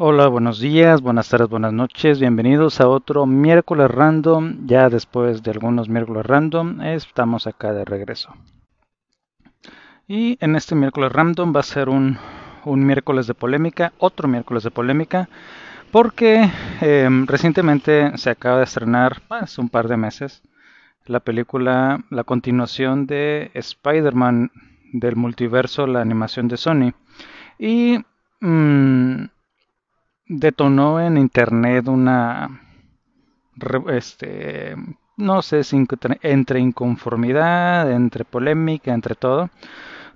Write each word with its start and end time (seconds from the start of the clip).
Hola, 0.00 0.28
buenos 0.28 0.60
días, 0.60 1.02
buenas 1.02 1.28
tardes, 1.28 1.48
buenas 1.48 1.72
noches. 1.72 2.20
Bienvenidos 2.20 2.80
a 2.80 2.86
otro 2.86 3.26
miércoles 3.26 3.90
random. 3.90 4.64
Ya 4.64 4.88
después 4.90 5.42
de 5.42 5.50
algunos 5.50 5.88
miércoles 5.88 6.24
random, 6.24 6.80
estamos 6.82 7.48
acá 7.48 7.72
de 7.72 7.84
regreso. 7.84 8.32
Y 10.06 10.38
en 10.40 10.54
este 10.54 10.76
miércoles 10.76 11.10
random 11.10 11.52
va 11.52 11.58
a 11.58 11.64
ser 11.64 11.88
un, 11.88 12.16
miércoles 12.64 13.26
de 13.26 13.34
polémica, 13.34 13.92
otro 13.98 14.28
miércoles 14.28 14.62
de 14.62 14.70
polémica, 14.70 15.28
porque 15.90 16.48
em, 16.80 17.26
recientemente 17.26 18.16
se 18.18 18.30
acaba 18.30 18.58
de 18.58 18.64
estrenar, 18.64 19.20
hace 19.30 19.60
un 19.60 19.68
par 19.68 19.88
de 19.88 19.96
meses, 19.96 20.44
la 21.06 21.18
película, 21.18 22.04
la 22.10 22.22
continuación 22.22 23.08
de 23.08 23.50
Spider-Man 23.52 24.52
del 24.92 25.16
multiverso, 25.16 25.88
la 25.88 26.02
animación 26.02 26.46
de 26.46 26.56
Sony. 26.56 26.92
Y 27.58 27.98
mm, 28.38 29.24
detonó 30.28 31.00
en 31.00 31.16
internet 31.16 31.88
una, 31.88 32.60
este, 33.90 34.76
no 35.16 35.42
sé, 35.42 35.62
entre 36.22 36.60
inconformidad, 36.60 37.90
entre 37.90 38.24
polémica, 38.24 38.92
entre 38.92 39.14
todo, 39.14 39.50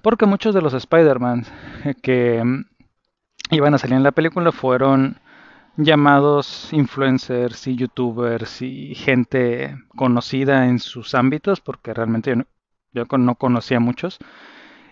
porque 0.02 0.26
muchos 0.26 0.54
de 0.54 0.62
los 0.62 0.74
Spider-Man 0.74 1.44
que 2.02 2.42
iban 3.50 3.74
a 3.74 3.78
salir 3.78 3.96
en 3.96 4.02
la 4.02 4.12
película 4.12 4.52
fueron 4.52 5.18
llamados 5.76 6.72
influencers 6.72 7.66
y 7.66 7.76
youtubers 7.76 8.60
y 8.62 8.94
gente 8.94 9.76
conocida 9.96 10.66
en 10.68 10.78
sus 10.78 11.14
ámbitos, 11.14 11.60
porque 11.60 11.94
realmente 11.94 12.44
yo 12.92 13.04
no 13.18 13.34
conocía 13.36 13.80
muchos. 13.80 14.18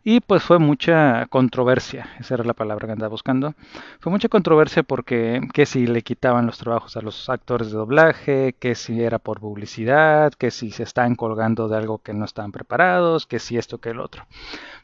Y 0.02 0.20
pues 0.20 0.42
fue 0.42 0.59
mucha 0.59 1.27
controversia, 1.27 2.09
esa 2.18 2.34
era 2.34 2.45
la 2.45 2.54
palabra 2.54 2.86
que 2.86 2.92
andaba 2.92 3.10
buscando. 3.10 3.54
Fue 4.00 4.10
mucha 4.10 4.28
controversia 4.28 4.82
porque 4.82 5.40
que 5.52 5.66
si 5.66 5.86
le 5.86 6.02
quitaban 6.02 6.46
los 6.46 6.59
trabajos 6.59 6.96
a 6.96 7.02
los 7.02 7.28
actores 7.28 7.70
de 7.70 7.76
doblaje, 7.76 8.54
que 8.59 8.74
si 8.74 9.02
era 9.02 9.18
por 9.18 9.40
publicidad, 9.40 10.32
que 10.32 10.51
si 10.51 10.71
se 10.71 10.84
estaban 10.84 11.16
colgando 11.16 11.68
de 11.68 11.76
algo 11.76 11.98
que 11.98 12.15
no 12.15 12.24
estaban 12.24 12.52
preparados, 12.52 13.26
que 13.26 13.38
si 13.38 13.59
esto 13.59 13.78
que 13.78 13.90
el 13.90 14.01
otro. 14.01 14.26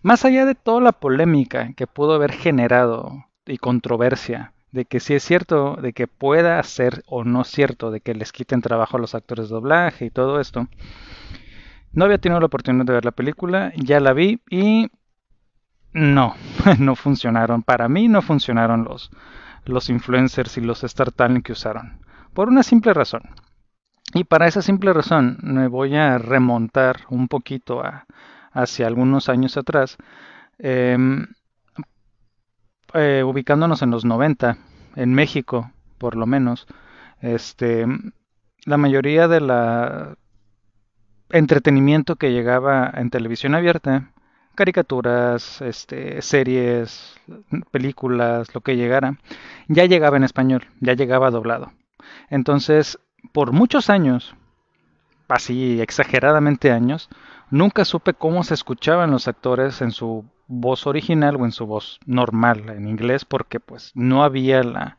Más 0.02 0.24
allá 0.24 0.44
de 0.44 0.54
toda 0.54 0.80
la 0.80 0.92
polémica 0.92 1.72
que 1.74 1.86
pudo 1.86 2.14
haber 2.14 2.32
generado 2.32 3.26
y 3.46 3.58
controversia 3.58 4.52
de 4.72 4.84
que 4.84 5.00
si 5.00 5.14
es 5.14 5.24
cierto, 5.24 5.76
de 5.80 5.94
que 5.94 6.06
pueda 6.06 6.62
ser 6.62 7.02
o 7.06 7.24
no 7.24 7.44
cierto, 7.44 7.90
de 7.90 8.00
que 8.00 8.14
les 8.14 8.30
quiten 8.30 8.60
trabajo 8.60 8.98
a 8.98 9.00
los 9.00 9.14
actores 9.14 9.48
de 9.48 9.54
doblaje 9.54 10.04
y 10.04 10.10
todo 10.10 10.38
esto. 10.38 10.68
No 11.92 12.04
había 12.04 12.18
tenido 12.18 12.40
la 12.40 12.46
oportunidad 12.46 12.84
de 12.84 12.92
ver 12.92 13.04
la 13.06 13.12
película, 13.12 13.72
ya 13.76 14.00
la 14.00 14.12
vi 14.12 14.40
y 14.50 14.90
no, 15.96 16.34
no 16.78 16.94
funcionaron. 16.94 17.62
Para 17.62 17.88
mí 17.88 18.08
no 18.08 18.22
funcionaron 18.22 18.84
los, 18.84 19.10
los 19.64 19.88
influencers 19.90 20.56
y 20.58 20.60
los 20.60 20.84
Star 20.84 21.10
Talent 21.10 21.44
que 21.44 21.52
usaron. 21.52 22.00
Por 22.34 22.48
una 22.48 22.62
simple 22.62 22.92
razón. 22.94 23.22
Y 24.14 24.24
para 24.24 24.46
esa 24.46 24.62
simple 24.62 24.92
razón 24.92 25.38
me 25.42 25.68
voy 25.68 25.96
a 25.96 26.18
remontar 26.18 27.00
un 27.08 27.28
poquito 27.28 27.80
a, 27.80 28.06
hacia 28.52 28.86
algunos 28.86 29.28
años 29.28 29.56
atrás, 29.56 29.96
em, 30.58 31.26
eh, 32.94 33.22
ubicándonos 33.24 33.82
en 33.82 33.90
los 33.90 34.04
90, 34.04 34.58
en 34.94 35.12
México 35.12 35.72
por 35.98 36.16
lo 36.16 36.26
menos, 36.26 36.66
este, 37.20 37.86
la 38.64 38.76
mayoría 38.76 39.28
de 39.28 39.40
la 39.40 40.16
entretenimiento 41.30 42.16
que 42.16 42.32
llegaba 42.32 42.90
en 42.94 43.10
televisión 43.10 43.54
abierta 43.54 44.10
caricaturas, 44.56 45.62
este, 45.62 46.20
series, 46.22 47.14
películas, 47.70 48.52
lo 48.54 48.60
que 48.60 48.76
llegara, 48.76 49.18
ya 49.68 49.84
llegaba 49.84 50.16
en 50.16 50.24
español, 50.24 50.66
ya 50.80 50.94
llegaba 50.94 51.30
doblado. 51.30 51.72
Entonces, 52.30 52.98
por 53.32 53.52
muchos 53.52 53.90
años, 53.90 54.34
así 55.28 55.80
exageradamente 55.80 56.72
años, 56.72 57.08
nunca 57.50 57.84
supe 57.84 58.14
cómo 58.14 58.42
se 58.42 58.54
escuchaban 58.54 59.10
los 59.10 59.28
actores 59.28 59.80
en 59.82 59.92
su 59.92 60.24
voz 60.48 60.86
original 60.86 61.36
o 61.36 61.44
en 61.44 61.52
su 61.52 61.66
voz 61.66 61.98
normal 62.06 62.68
en 62.68 62.86
inglés 62.86 63.24
porque 63.24 63.58
pues 63.58 63.90
no 63.94 64.22
había 64.22 64.62
la 64.62 64.98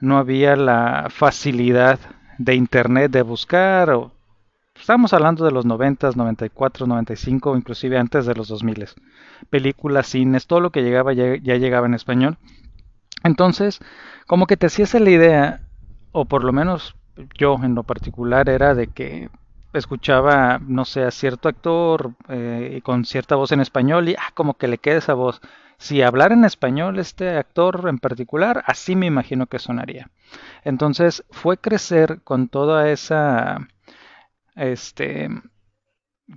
no 0.00 0.16
había 0.16 0.56
la 0.56 1.08
facilidad 1.10 1.98
de 2.38 2.54
internet 2.54 3.10
de 3.10 3.22
buscar 3.22 3.90
o 3.90 4.12
Estamos 4.80 5.12
hablando 5.12 5.44
de 5.44 5.50
los 5.50 5.66
90, 5.66 6.12
94, 6.16 6.86
95, 6.86 7.54
inclusive 7.54 7.98
antes 7.98 8.24
de 8.24 8.34
los 8.34 8.48
2000. 8.48 8.88
Películas, 9.50 10.06
cines, 10.06 10.46
todo 10.46 10.60
lo 10.60 10.70
que 10.70 10.82
llegaba 10.82 11.12
ya, 11.12 11.36
llegaba 11.36 11.86
en 11.86 11.92
español. 11.92 12.38
Entonces, 13.22 13.80
como 14.26 14.46
que 14.46 14.56
te 14.56 14.66
hacías 14.66 14.94
la 14.94 15.10
idea, 15.10 15.60
o 16.12 16.24
por 16.24 16.44
lo 16.44 16.52
menos 16.54 16.96
yo 17.36 17.58
en 17.62 17.74
lo 17.74 17.82
particular, 17.82 18.48
era 18.48 18.74
de 18.74 18.86
que 18.86 19.28
escuchaba, 19.74 20.58
no 20.66 20.86
sé, 20.86 21.04
a 21.04 21.10
cierto 21.10 21.50
actor 21.50 22.12
eh, 22.28 22.80
con 22.82 23.04
cierta 23.04 23.36
voz 23.36 23.52
en 23.52 23.60
español 23.60 24.08
y 24.08 24.14
ah, 24.14 24.32
como 24.34 24.54
que 24.54 24.66
le 24.66 24.78
queda 24.78 24.96
esa 24.96 25.14
voz. 25.14 25.42
Si 25.76 26.00
hablara 26.00 26.34
en 26.34 26.44
español 26.44 26.98
este 26.98 27.36
actor 27.36 27.84
en 27.88 27.98
particular, 27.98 28.64
así 28.66 28.96
me 28.96 29.06
imagino 29.06 29.46
que 29.46 29.58
sonaría. 29.58 30.08
Entonces 30.64 31.22
fue 31.30 31.58
crecer 31.58 32.20
con 32.24 32.48
toda 32.48 32.90
esa 32.90 33.68
este, 34.60 35.28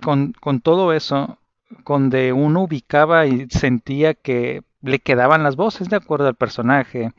con, 0.02 0.32
con 0.32 0.60
todo 0.60 0.92
eso, 0.92 1.38
donde 1.86 2.32
uno 2.32 2.62
ubicaba 2.62 3.26
y 3.26 3.48
sentía 3.50 4.14
que 4.14 4.62
le 4.82 4.98
quedaban 4.98 5.42
las 5.42 5.56
voces 5.56 5.88
de 5.88 5.96
acuerdo 5.96 6.26
al 6.28 6.34
personaje, 6.34 7.12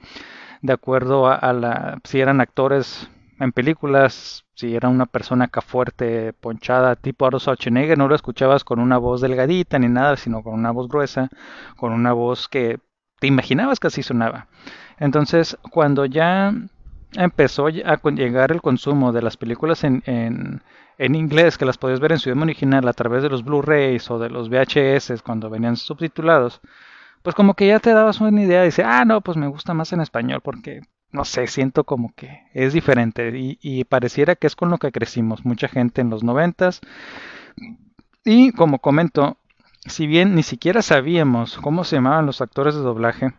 de 0.62 0.74
acuerdo 0.74 1.28
a, 1.28 1.54
la, 1.54 2.00
si 2.04 2.20
eran 2.20 2.42
actores 2.42 3.10
en 3.40 3.52
películas, 3.52 4.46
si 4.54 4.76
era 4.76 4.88
una 4.90 5.06
persona 5.06 5.46
acá 5.46 5.62
fuerte, 5.62 6.34
ponchada, 6.34 6.96
tipo 6.96 7.26
Aro 7.26 7.40
Schwarzenegger, 7.40 7.98
no 7.98 8.08
lo 8.08 8.16
escuchabas 8.16 8.64
con 8.64 8.80
una 8.80 8.98
voz 8.98 9.22
delgadita 9.22 9.78
ni 9.78 9.90
nada, 9.90 10.16
sino 10.16 10.42
con 10.42 10.54
una 10.54 10.72
voz 10.72 10.88
gruesa, 10.88 11.30
con 11.76 11.92
una 11.92 12.14
voz 12.14 12.48
que 12.48 12.80
te 13.20 13.28
imaginabas 13.28 13.80
que 13.80 13.88
así 13.88 14.04
sonaba. 14.04 14.48
Entonces, 14.98 15.58
cuando 15.72 16.06
ya 16.06 16.54
empezó 17.14 17.68
a 17.68 17.72
llegar 18.12 18.52
el 18.52 18.62
consumo 18.62 19.12
de 19.12 19.22
las 19.22 19.38
películas 19.38 19.84
en, 19.84 20.04
en 20.06 20.62
inglés 21.00 21.58
que 21.58 21.66
las 21.66 21.78
podías 21.78 22.00
ver 22.00 22.14
en 22.14 22.20
su 22.20 22.30
idioma 22.30 22.44
original 22.44 22.88
a 22.88 22.94
través 22.94 23.24
de 23.24 23.30
los 23.30 23.44
Blu-rays 23.44 24.10
o 24.12 24.20
de 24.20 24.30
los 24.30 24.50
VHS 24.50 25.22
cuando 25.22 25.50
venían 25.50 25.78
subtitulados, 25.78 26.62
pues 27.22 27.36
como 27.36 27.56
que 27.56 27.68
ya 27.68 27.80
te 27.80 27.92
dabas 27.92 28.22
una 28.22 28.42
idea 28.42 28.64
y 28.64 28.68
dice, 28.68 28.84
ah, 28.84 29.04
no, 29.04 29.22
pues 29.22 29.38
me 29.38 29.48
gusta 29.48 29.74
más 29.74 29.92
en 29.94 30.02
español 30.02 30.42
porque, 30.42 30.82
no 31.12 31.26
sé, 31.26 31.48
siento 31.48 31.84
como 31.84 32.14
que 32.16 32.44
es 32.54 32.74
diferente 32.74 33.32
y, 33.36 33.84
pareciera 33.86 34.36
que 34.36 34.48
es 34.48 34.56
con 34.56 34.70
lo 34.70 34.78
que 34.78 34.92
crecimos 34.92 35.44
mucha 35.44 35.68
gente 35.68 36.02
en 36.02 36.10
los 36.10 36.24
noventas. 36.24 36.82
Y 38.24 38.52
como 38.52 38.80
comento, 38.80 39.38
si 39.86 40.08
bien 40.08 40.36
ni 40.36 40.44
siquiera 40.44 40.82
sabíamos 40.82 41.58
cómo 41.58 41.84
se 41.84 41.96
llamaban 41.96 42.26
los 42.26 42.42
actores 42.42 42.76
de 42.76 42.82
doblaje, 42.82 43.34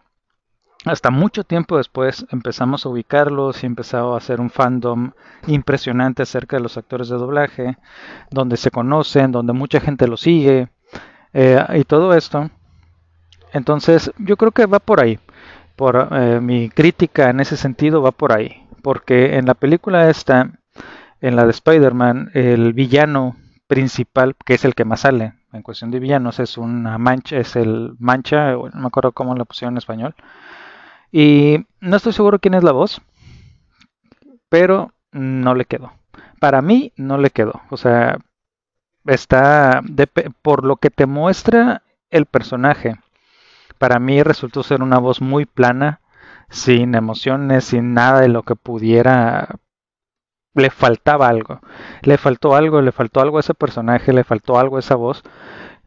hasta 0.87 1.11
mucho 1.11 1.43
tiempo 1.43 1.77
después 1.77 2.27
empezamos 2.31 2.87
a 2.87 2.89
ubicarlos 2.89 3.63
y 3.63 3.67
empezó 3.67 4.15
a 4.15 4.19
hacer 4.19 4.41
un 4.41 4.51
fandom 4.51 5.11
impresionante 5.49 6.23
acerca 6.23 6.57
de 6.57 6.63
los 6.63 6.77
actores 6.77 7.09
de 7.09 7.17
doblaje, 7.17 7.77
donde 8.31 8.57
se 8.57 8.71
conocen, 8.71 9.33
donde 9.33 9.53
mucha 9.53 9.81
gente 9.81 10.07
los 10.07 10.21
sigue 10.21 10.69
eh, 11.33 11.61
y 11.75 11.83
todo 11.83 12.15
esto. 12.15 12.51
Entonces 13.53 14.13
yo 14.19 14.37
creo 14.37 14.53
que 14.53 14.67
va 14.67 14.79
por 14.79 15.01
ahí. 15.01 15.19
Por 15.75 16.09
eh, 16.13 16.41
mi 16.41 16.71
crítica 16.71 17.31
en 17.31 17.41
ese 17.41 17.57
sentido 17.57 18.01
va 18.01 18.13
por 18.13 18.33
ahí, 18.33 18.65
porque 18.83 19.37
en 19.39 19.47
la 19.47 19.55
película 19.55 20.09
esta, 20.09 20.53
en 21.21 21.35
la 21.35 21.45
de 21.45 21.51
Spider-Man, 21.51 22.31
el 22.33 22.73
villano 22.75 23.37
principal, 23.67 24.37
que 24.45 24.55
es 24.55 24.65
el 24.65 24.77
que 24.77 24.85
más 24.85 25.01
sale 25.01 25.35
en 25.53 25.63
cuestión 25.63 25.91
de 25.91 25.99
villanos, 25.99 26.39
es 26.39 26.57
una 26.57 26.97
mancha, 26.97 27.39
es 27.39 27.57
el 27.57 27.97
mancha, 27.99 28.53
no 28.53 28.71
me 28.73 28.87
acuerdo 28.87 29.11
cómo 29.11 29.35
lo 29.35 29.45
pusieron 29.47 29.75
en 29.75 29.79
español 29.79 30.15
y 31.12 31.67
no 31.81 31.97
estoy 31.97 32.12
seguro 32.12 32.38
quién 32.38 32.55
es 32.55 32.64
la 32.64 32.73
voz, 32.73 33.00
pero 34.49 34.93
no 35.12 35.55
le 35.55 35.64
quedó. 35.64 35.93
Para 36.41 36.62
mí 36.62 36.93
no 36.97 37.19
le 37.19 37.31
quedó. 37.31 37.62
O 37.70 37.76
sea, 37.76 38.19
está 39.06 39.82
por 40.43 40.64
lo 40.64 40.76
que 40.76 40.91
te 40.91 41.06
muestra 41.06 41.82
el 42.11 42.26
personaje. 42.26 42.97
Para 43.79 43.99
mí 43.99 44.23
resultó 44.23 44.62
ser 44.62 44.82
una 44.82 44.99
voz 44.99 45.20
muy 45.20 45.47
plana, 45.47 46.00
sin 46.49 46.94
emociones, 46.94 47.64
sin 47.64 47.94
nada 47.94 48.20
de 48.20 48.29
lo 48.29 48.43
que 48.43 48.56
pudiera 48.56 49.56
le 50.56 50.70
faltaba 50.70 51.29
algo. 51.29 51.61
Le 52.03 52.19
faltó 52.19 52.56
algo, 52.56 52.81
le 52.81 52.93
faltó 52.93 53.20
algo 53.20 53.37
a 53.37 53.41
ese 53.41 53.55
personaje, 53.55 54.12
le 54.12 54.25
faltó 54.25 54.58
algo 54.58 54.76
a 54.76 54.81
esa 54.81 54.97
voz. 54.97 55.23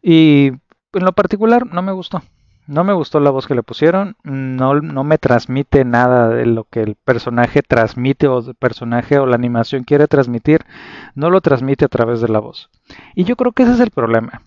Y 0.01 0.51
en 0.94 1.06
lo 1.06 1.12
particular 1.13 1.66
no 1.66 1.81
me 1.81 1.92
gustó. 1.92 2.21
No 2.69 2.83
me 2.83 2.94
gustó 2.94 3.19
la 3.19 3.31
voz 3.31 3.48
que 3.48 3.56
le 3.56 3.63
pusieron, 3.63 4.16
no, 4.24 4.75
no 4.75 5.04
me 5.04 5.18
transmite 5.18 5.86
nada 5.86 6.30
de 6.30 6.45
lo 6.45 6.66
que 6.66 6.83
el 6.83 6.94
personaje 6.94 7.63
transmite 7.63 8.27
o 8.27 8.48
el 8.48 8.54
personaje 8.54 9.18
o 9.18 9.25
la 9.25 9.33
animación 9.33 9.83
quiere 9.83 10.07
transmitir, 10.07 10.62
no 11.16 11.31
lo 11.31 11.42
transmite 11.42 11.86
a 11.86 11.88
través 11.88 12.21
de 12.21 12.27
la 12.27 12.38
voz. 12.38 12.69
Y 13.16 13.24
yo 13.24 13.36
creo 13.38 13.54
que 13.54 13.63
ese 13.63 13.71
es 13.71 13.80
el 13.80 13.89
problema. 13.89 14.44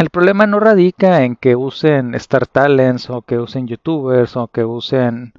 El 0.00 0.10
problema 0.10 0.48
no 0.48 0.58
radica 0.58 1.22
en 1.22 1.36
que 1.36 1.54
usen 1.54 2.16
Star 2.16 2.48
Talents 2.48 3.08
o 3.08 3.22
que 3.22 3.38
usen 3.38 3.68
YouTubers 3.68 4.36
o 4.36 4.48
que 4.48 4.64
usen 4.64 5.32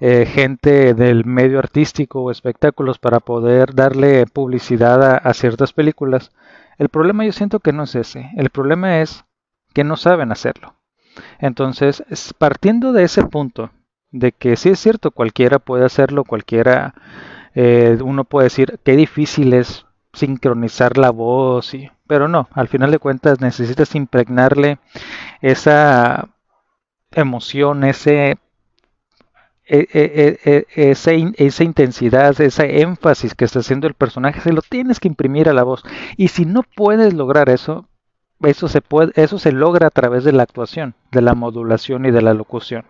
eh, 0.00 0.26
gente 0.26 0.94
del 0.94 1.24
medio 1.26 1.60
artístico 1.60 2.22
o 2.22 2.32
espectáculos 2.32 2.98
para 2.98 3.20
poder 3.20 3.72
darle 3.72 4.26
publicidad 4.26 5.20
a, 5.24 5.32
ciertas 5.32 5.72
películas. 5.72 6.32
El 6.76 6.88
problema 6.88 7.24
yo 7.24 7.30
siento 7.30 7.60
que 7.60 7.72
no 7.72 7.84
es 7.84 7.94
ese, 7.94 8.30
el 8.36 8.50
problema 8.50 9.00
es 9.00 9.24
que 9.72 9.84
no 9.84 9.96
saben 9.96 10.32
hacerlo. 10.32 10.74
Entonces, 11.38 12.04
partiendo 12.38 12.92
de 12.92 13.04
ese 13.04 13.24
punto, 13.24 13.70
de 14.10 14.32
que 14.32 14.56
sí 14.56 14.70
es 14.70 14.78
cierto, 14.80 15.10
cualquiera 15.10 15.58
puede 15.58 15.84
hacerlo, 15.84 16.24
cualquiera, 16.24 16.94
eh, 17.54 17.98
uno 18.02 18.24
puede 18.24 18.46
decir 18.46 18.78
qué 18.84 18.96
difícil 18.96 19.52
es 19.52 19.86
sincronizar 20.12 20.96
la 20.96 21.10
voz, 21.10 21.74
y, 21.74 21.90
pero 22.06 22.28
no, 22.28 22.48
al 22.52 22.68
final 22.68 22.90
de 22.90 22.98
cuentas 22.98 23.40
necesitas 23.40 23.94
impregnarle 23.94 24.78
esa 25.42 26.28
emoción, 27.12 27.84
ese 27.84 28.38
e, 29.68 29.88
e, 29.92 30.38
e, 30.44 30.90
esa, 30.90 31.10
esa, 31.10 31.64
intensidad, 31.64 32.40
ese 32.40 32.82
énfasis 32.82 33.34
que 33.34 33.44
está 33.44 33.58
haciendo 33.58 33.88
el 33.88 33.94
personaje, 33.94 34.40
se 34.40 34.52
lo 34.52 34.62
tienes 34.62 35.00
que 35.00 35.08
imprimir 35.08 35.48
a 35.48 35.54
la 35.54 35.64
voz. 35.64 35.82
Y 36.16 36.28
si 36.28 36.44
no 36.44 36.62
puedes 36.62 37.14
lograr 37.14 37.48
eso, 37.48 37.88
eso 38.42 38.68
se 39.38 39.52
logra 39.52 39.86
a 39.86 39.90
través 39.90 40.24
de 40.24 40.32
la 40.32 40.42
actuación, 40.42 40.94
de 41.10 41.22
la 41.22 41.34
modulación 41.34 42.04
y 42.06 42.10
de 42.10 42.22
la 42.22 42.34
locución. 42.34 42.84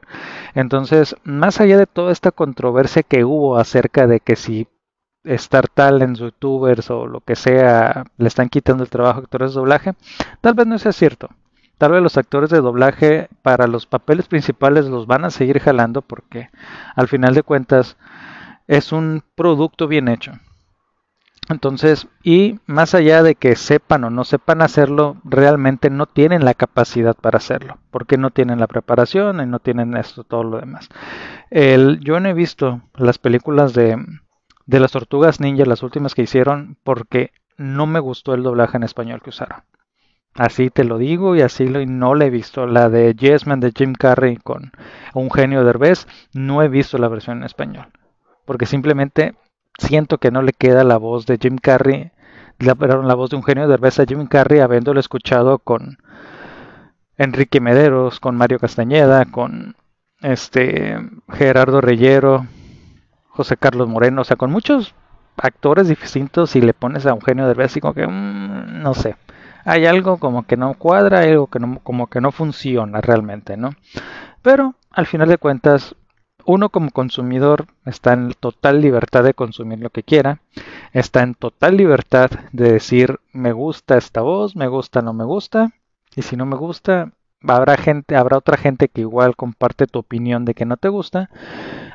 Entonces, 0.55 1.17
más 1.25 1.61
allá 1.61 1.79
de 1.79 1.87
toda 1.87 2.13
esta 2.13 2.33
controversia 2.33 3.03
que 3.03 3.25
hubo 3.25 3.57
acerca 3.57 4.07
de 4.07 4.21
que 4.21 4.37
si 4.37 4.67
Star 5.25 5.69
Talent, 5.69 6.17
youtubers 6.17 6.91
o 6.91 7.07
lo 7.07 7.21
que 7.21 7.37
sea 7.37 8.05
le 8.17 8.29
están 8.29 8.49
quitando 8.49 8.83
el 8.85 8.91
trabajo 8.91 9.21
a 9.21 9.23
actores 9.23 9.53
de 9.53 9.61
doblaje, 9.61 9.95
tal 10.41 10.55
vez 10.55 10.67
no 10.67 10.79
sea 10.79 10.93
cierto. 10.93 11.29
Tal 11.79 11.93
vez 11.93 12.03
los 12.03 12.17
actores 12.17 12.49
de 12.49 12.61
doblaje 12.61 13.29
para 13.43 13.67
los 13.67 13.87
papeles 13.87 14.29
principales 14.29 14.87
los 14.87 15.07
van 15.07 15.25
a 15.25 15.31
seguir 15.31 15.61
jalando 15.61 16.01
porque 16.01 16.49
al 16.95 17.07
final 17.07 17.35
de 17.35 17.43
cuentas 17.43 17.97
es 18.67 18.93
un 18.93 19.23
producto 19.35 19.87
bien 19.87 20.09
hecho. 20.09 20.33
Entonces, 21.49 22.09
y 22.25 22.59
más 22.67 22.95
allá 22.95 23.23
de 23.23 23.37
que 23.37 23.55
sepan 23.55 24.03
o 24.05 24.11
no 24.11 24.25
sepan 24.25 24.63
hacerlo, 24.63 25.17
realmente 25.23 25.91
no 25.91 26.07
tienen 26.07 26.45
la 26.45 26.55
capacidad 26.55 27.15
para 27.15 27.37
hacerlo, 27.37 27.79
porque 27.91 28.19
no 28.19 28.31
tienen 28.31 28.59
la 28.59 28.67
preparación 28.67 29.41
y 29.41 29.47
no 29.47 29.61
tienen 29.61 29.97
esto, 29.97 30.25
todo 30.25 30.43
lo 30.43 30.59
demás. 30.59 30.89
Yo 32.01 32.19
no 32.19 32.29
he 32.29 32.35
visto 32.35 32.81
las 32.97 33.19
películas 33.19 33.75
de, 33.75 33.97
de 34.67 34.81
las 34.81 34.91
tortugas 34.91 35.41
ninja, 35.41 35.65
las 35.65 35.85
últimas 35.85 36.15
que 36.17 36.23
hicieron, 36.23 36.79
porque 36.83 37.31
no 37.57 37.87
me 37.87 38.01
gustó 38.01 38.35
el 38.35 38.43
doblaje 38.43 38.77
en 38.77 38.83
español 38.83 39.23
que 39.23 39.31
usaron. 39.31 39.63
Así 40.35 40.69
te 40.69 40.85
lo 40.85 40.99
digo 40.99 41.35
y 41.35 41.41
así 41.41 41.67
lo, 41.67 41.81
y 41.81 41.87
no 41.87 42.15
he 42.21 42.29
visto. 42.29 42.67
La 42.67 42.91
de 42.91 43.15
Yes 43.15 43.47
Man 43.47 43.61
de 43.61 43.73
Jim 43.75 43.95
Carrey 43.95 44.37
con 44.37 44.73
un 45.15 45.31
genio 45.31 45.61
de 45.61 45.67
Derbez, 45.67 46.07
no 46.35 46.63
he 46.63 46.69
visto 46.69 46.99
la 46.99 47.09
versión 47.09 47.39
en 47.39 47.45
español. 47.45 47.87
Porque 48.45 48.67
simplemente 48.67 49.35
siento 49.79 50.19
que 50.19 50.31
no 50.31 50.43
le 50.43 50.53
queda 50.53 50.85
la 50.85 50.97
voz 50.97 51.27
de 51.27 51.39
Jim 51.39 51.59
Carrey, 51.59 52.11
la, 52.59 52.75
la 52.75 53.15
voz 53.15 53.31
de 53.31 53.37
un 53.37 53.43
genio 53.43 53.65
de 53.65 53.71
Derbez 53.71 53.99
a 54.01 54.07
Jim 54.07 54.27
Carrey, 54.27 54.61
habiéndolo 54.61 55.01
escuchado 55.01 55.59
con 55.59 55.99
Enrique 57.17 57.61
Mederos, 57.61 58.21
con 58.21 58.37
Mario 58.37 58.59
Castañeda, 58.59 59.25
con 59.27 59.77
este 60.23 60.99
Gerardo 61.29 61.81
Reyero, 61.81 62.47
José 63.29 63.57
Carlos 63.57 63.89
Moreno, 63.89 64.23
o 64.23 64.25
sea, 64.25 64.37
con 64.37 64.51
muchos 64.51 64.95
actores 65.37 65.89
distintos 65.89 66.57
y 66.57 66.63
le 66.63 66.73
pones 66.73 67.05
a 67.07 67.13
un 67.13 67.21
genio 67.21 67.45
de 67.45 67.49
Derbez 67.49 67.77
y 67.77 67.81
como 67.81 67.95
que, 67.95 68.07
mm, 68.07 68.83
no 68.83 68.95
sé 68.95 69.17
hay 69.67 69.85
algo 69.85 70.19
como 70.19 70.47
que 70.47 70.57
no 70.57 70.75
cuadra, 70.75 71.21
algo 71.21 71.49
que 71.49 71.59
no, 71.59 71.81
como 71.83 72.07
que 72.07 72.21
no 72.21 72.31
funciona 72.31 73.01
realmente, 73.01 73.57
¿no? 73.57 73.71
Pero 74.41 74.77
al 74.93 75.07
final 75.07 75.29
de 75.29 75.39
cuentas, 75.39 75.97
uno 76.47 76.71
como 76.71 76.91
consumidor 76.91 77.67
está 77.85 78.13
en 78.13 78.33
total 78.39 78.81
libertad 78.81 79.25
de 79.25 79.35
consumir 79.35 79.81
lo 79.81 79.91
que 79.91 80.03
quiera, 80.03 80.41
está 80.93 81.23
en 81.23 81.35
total 81.35 81.77
libertad 81.77 82.31
de 82.53 82.73
decir 82.73 83.21
me 83.33 83.53
gusta 83.53 83.97
esta 83.97 84.23
voz, 84.23 84.57
me 84.57 84.69
gusta, 84.69 85.03
no 85.03 85.13
me 85.13 85.25
gusta, 85.25 85.73
y 86.15 86.23
si 86.23 86.37
no 86.37 86.47
me 86.47 86.57
gusta, 86.57 87.13
habrá 87.43 87.77
gente, 87.77 88.17
habrá 88.17 88.39
otra 88.39 88.57
gente 88.57 88.89
que 88.89 89.03
igual 89.03 89.37
comparte 89.37 89.87
tu 89.87 89.99
opinión 89.99 90.45
de 90.45 90.55
que 90.55 90.65
no 90.65 90.77
te 90.77 90.89
gusta, 90.89 91.31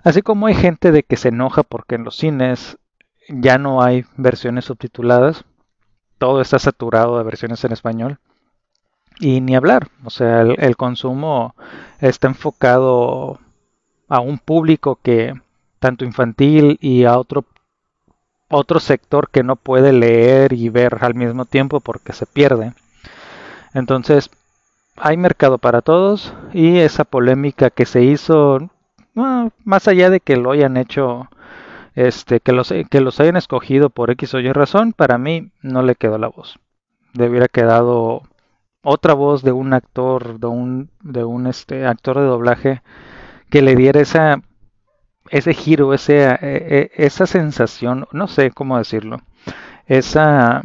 así 0.04 0.22
como 0.22 0.48
hay 0.48 0.56
gente 0.56 0.92
de 0.92 1.04
que 1.04 1.18
se 1.18 1.30
enoja 1.30 1.64
porque 1.64 1.96
en 1.96 2.04
los 2.04 2.18
cines 2.18 2.78
ya 3.30 3.58
no 3.58 3.82
hay 3.82 4.06
versiones 4.18 4.66
subtituladas, 4.66 5.46
todo 6.18 6.42
está 6.42 6.60
saturado 6.60 7.18
de 7.18 7.24
versiones 7.24 7.64
en 7.64 7.72
español. 7.72 8.20
Y 9.20 9.42
ni 9.42 9.56
hablar, 9.56 9.90
o 10.04 10.10
sea, 10.10 10.42
el, 10.42 10.78
consumo 10.78 11.56
está 12.00 12.28
enfocado 12.28 13.40
a 14.12 14.20
un 14.20 14.40
público 14.40 15.00
que 15.02 15.34
tanto 15.80 16.04
infantil 16.04 16.78
y 16.82 17.06
a 17.06 17.18
otro 17.18 17.46
otro 18.50 18.82
sector 18.82 19.30
que 19.30 19.42
no 19.42 19.56
puede 19.56 19.94
leer 19.94 20.52
y 20.52 20.68
ver 20.68 20.98
al 21.00 21.16
mismo 21.16 21.46
tiempo 21.46 21.80
porque 21.80 22.12
se 22.12 22.26
pierde. 22.26 22.74
Entonces, 23.74 24.30
hay 24.98 25.16
mercado 25.16 25.60
para 25.60 25.82
todos 25.82 26.34
y 26.52 26.80
esa 26.80 27.06
polémica 27.06 27.70
que 27.70 27.86
se 27.86 28.04
hizo, 28.04 28.60
más 29.64 29.88
allá 29.88 30.10
de 30.10 30.20
que 30.20 30.36
lo 30.36 30.52
hayan 30.52 30.76
hecho 30.76 31.30
este, 31.96 32.42
que 32.42 32.52
los, 32.52 32.74
que 32.90 33.00
los 33.00 33.18
hayan 33.22 33.38
escogido 33.38 33.90
por 33.90 34.12
X 34.12 34.34
o 34.34 34.40
Y 34.42 34.52
razón, 34.52 34.92
para 34.92 35.18
mí 35.18 35.52
no 35.62 35.84
le 35.84 35.96
quedó 35.96 36.18
la 36.18 36.28
voz. 36.28 36.60
Le 37.14 37.30
hubiera 37.30 37.48
quedado 37.48 38.24
otra 38.84 39.14
voz 39.14 39.42
de 39.42 39.54
un 39.54 39.74
actor, 39.74 40.38
de 40.38 40.48
un, 40.48 40.90
de 41.02 41.24
un 41.24 41.48
este, 41.48 41.86
actor 41.86 42.20
de 42.20 42.26
doblaje 42.26 42.82
que 43.52 43.62
le 43.62 43.76
diera 43.76 44.02
esa, 44.02 44.42
ese 45.30 45.54
giro, 45.54 45.94
e, 45.94 45.98
e, 46.08 46.92
esa 46.96 47.28
sensación, 47.28 48.08
no 48.12 48.28
sé 48.28 48.50
cómo 48.50 48.78
decirlo, 48.78 49.22
esa, 49.86 50.64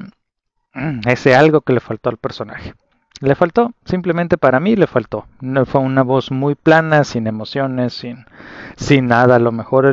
mm, 0.73 1.01
ese 1.07 1.35
algo 1.35 1.61
que 1.61 1.75
le 1.75 1.81
faltó 1.81 2.09
al 2.09 2.17
personaje. 2.17 2.75
Le 3.21 3.35
faltó, 3.35 3.73
simplemente 3.85 4.39
para 4.39 4.61
mí 4.61 4.77
le 4.77 4.87
faltó. 4.87 5.27
No 5.41 5.65
fue 5.65 5.81
una 5.81 6.03
voz 6.03 6.31
muy 6.31 6.55
plana, 6.55 7.03
sin 7.05 7.27
emociones, 7.27 7.95
sin, 7.95 8.27
sin 8.77 9.07
nada. 9.07 9.37
A 9.37 9.39
lo 9.39 9.53
mejor 9.53 9.93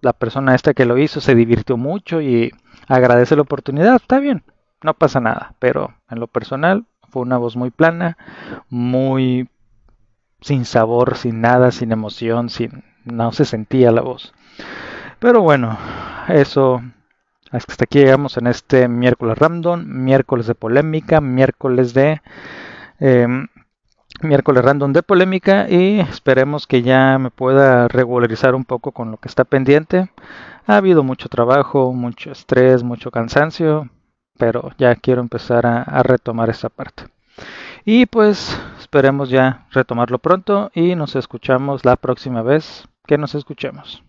la 0.00 0.12
persona 0.12 0.54
esta 0.54 0.74
que 0.74 0.84
lo 0.84 0.98
hizo 0.98 1.20
se 1.20 1.34
divirtió 1.34 1.76
mucho 1.76 2.20
y 2.20 2.52
agradece 2.88 3.36
la 3.36 3.42
oportunidad, 3.42 3.96
está 3.96 4.18
bien, 4.18 4.42
no 4.82 4.94
pasa 4.94 5.20
nada, 5.20 5.54
pero 5.58 5.94
en 6.10 6.20
lo 6.20 6.26
personal 6.26 6.84
fue 7.08 7.22
una 7.22 7.38
voz 7.38 7.56
muy 7.56 7.70
plana, 7.70 8.16
muy 8.68 9.48
sin 10.46 10.64
sabor, 10.64 11.16
sin 11.16 11.40
nada, 11.40 11.72
sin 11.72 11.90
emoción, 11.90 12.50
sin 12.50 12.84
no 13.04 13.32
se 13.32 13.44
sentía 13.44 13.90
la 13.90 14.02
voz. 14.02 14.32
Pero 15.18 15.42
bueno, 15.42 15.76
eso 16.28 16.80
hasta 17.50 17.82
aquí 17.82 17.98
llegamos 17.98 18.36
en 18.36 18.46
este 18.46 18.86
miércoles 18.86 19.36
random, 19.38 19.84
miércoles 19.84 20.46
de 20.46 20.54
polémica, 20.54 21.20
miércoles 21.20 21.94
de 21.94 22.22
em, 23.00 23.48
miércoles 24.22 24.64
random 24.64 24.92
de 24.92 25.02
polémica 25.02 25.68
y 25.68 25.98
esperemos 25.98 26.68
que 26.68 26.82
ya 26.82 27.18
me 27.18 27.30
pueda 27.30 27.88
regularizar 27.88 28.54
un 28.54 28.64
poco 28.64 28.92
con 28.92 29.10
lo 29.10 29.16
que 29.16 29.28
está 29.28 29.44
pendiente. 29.44 30.10
Ha 30.68 30.76
habido 30.76 31.02
mucho 31.02 31.28
trabajo, 31.28 31.92
mucho 31.92 32.30
estrés, 32.30 32.84
mucho 32.84 33.10
cansancio, 33.10 33.90
pero 34.38 34.70
ya 34.78 34.94
quiero 34.94 35.22
empezar 35.22 35.66
a, 35.66 35.82
a 35.82 36.04
retomar 36.04 36.50
esa 36.50 36.68
parte. 36.68 37.15
Y 37.88 38.06
pues 38.06 38.60
esperemos 38.80 39.30
ya 39.30 39.68
retomarlo 39.70 40.18
pronto 40.18 40.72
y 40.74 40.96
nos 40.96 41.14
escuchamos 41.14 41.84
la 41.84 41.94
próxima 41.94 42.42
vez 42.42 42.88
que 43.06 43.16
nos 43.16 43.36
escuchemos. 43.36 44.02